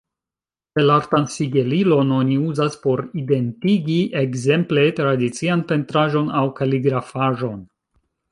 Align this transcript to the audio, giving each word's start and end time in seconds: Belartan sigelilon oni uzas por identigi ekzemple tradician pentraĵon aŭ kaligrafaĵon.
Belartan 0.77 1.25
sigelilon 1.33 2.13
oni 2.19 2.37
uzas 2.53 2.77
por 2.85 3.03
identigi 3.23 3.99
ekzemple 4.23 4.87
tradician 5.01 5.63
pentraĵon 5.73 6.33
aŭ 6.41 6.45
kaligrafaĵon. 6.63 7.63